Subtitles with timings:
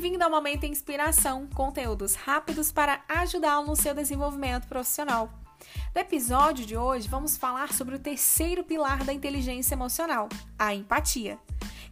[0.00, 5.28] Bem-vindo ao Momento Inspiração, conteúdos rápidos para ajudá-lo no seu desenvolvimento profissional.
[5.94, 11.38] No episódio de hoje, vamos falar sobre o terceiro pilar da inteligência emocional, a empatia,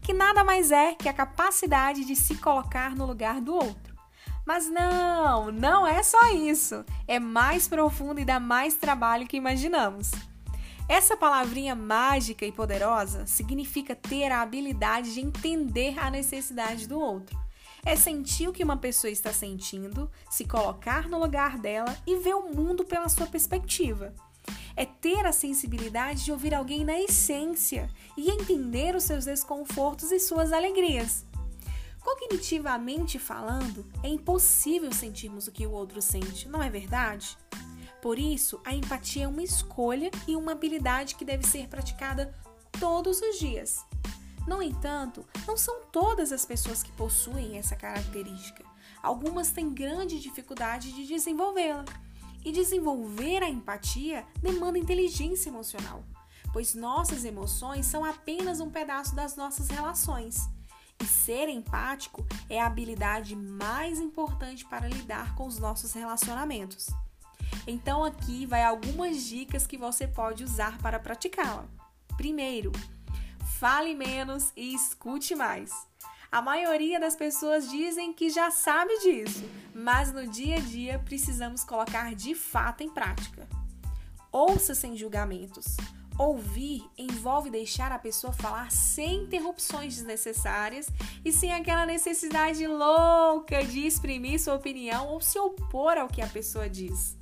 [0.00, 3.94] que nada mais é que a capacidade de se colocar no lugar do outro.
[4.46, 6.86] Mas não, não é só isso.
[7.06, 10.12] É mais profundo e dá mais trabalho que imaginamos.
[10.88, 17.47] Essa palavrinha mágica e poderosa significa ter a habilidade de entender a necessidade do outro.
[17.88, 22.34] É sentir o que uma pessoa está sentindo, se colocar no lugar dela e ver
[22.34, 24.14] o mundo pela sua perspectiva.
[24.76, 30.20] É ter a sensibilidade de ouvir alguém na essência e entender os seus desconfortos e
[30.20, 31.24] suas alegrias.
[31.98, 37.38] Cognitivamente falando, é impossível sentirmos o que o outro sente, não é verdade?
[38.02, 42.38] Por isso, a empatia é uma escolha e uma habilidade que deve ser praticada
[42.78, 43.78] todos os dias.
[44.46, 48.64] No entanto, não são todas as pessoas que possuem essa característica.
[49.02, 51.84] Algumas têm grande dificuldade de desenvolvê-la.
[52.44, 56.04] E desenvolver a empatia demanda inteligência emocional,
[56.52, 60.48] pois nossas emoções são apenas um pedaço das nossas relações.
[61.00, 66.88] E ser empático é a habilidade mais importante para lidar com os nossos relacionamentos.
[67.66, 71.66] Então aqui vai algumas dicas que você pode usar para praticá-la.
[72.16, 72.72] Primeiro,
[73.58, 75.72] fale menos e escute mais.
[76.30, 81.64] A maioria das pessoas dizem que já sabe disso, mas no dia a dia precisamos
[81.64, 83.48] colocar de fato em prática.
[84.30, 85.76] Ouça sem julgamentos.
[86.16, 90.88] Ouvir envolve deixar a pessoa falar sem interrupções desnecessárias
[91.24, 96.28] e sem aquela necessidade louca de exprimir sua opinião ou se opor ao que a
[96.28, 97.16] pessoa diz.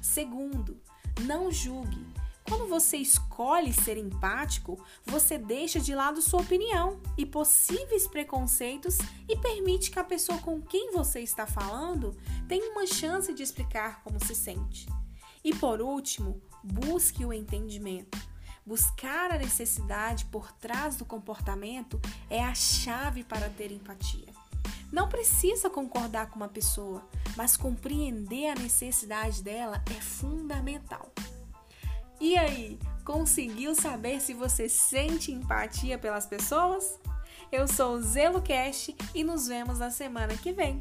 [0.00, 0.80] Segundo,
[1.22, 2.21] não julgue.
[2.44, 9.36] Quando você escolhe ser empático, você deixa de lado sua opinião e possíveis preconceitos e
[9.36, 12.16] permite que a pessoa com quem você está falando
[12.48, 14.86] tenha uma chance de explicar como se sente.
[15.44, 18.18] E por último, busque o entendimento.
[18.64, 22.00] Buscar a necessidade por trás do comportamento
[22.30, 24.28] é a chave para ter empatia.
[24.92, 27.02] Não precisa concordar com uma pessoa,
[27.36, 31.10] mas compreender a necessidade dela é fundamental.
[32.22, 37.00] E aí, conseguiu saber se você sente empatia pelas pessoas?
[37.50, 40.80] Eu sou o Zelo Cash e nos vemos na semana que vem.